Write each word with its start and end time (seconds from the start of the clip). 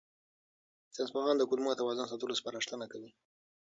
ساینسپوهان 0.95 1.35
د 1.37 1.43
کولمو 1.49 1.77
توازن 1.79 2.05
ساتلو 2.11 2.37
سپارښتنه 2.39 2.85
کوي. 2.93 3.11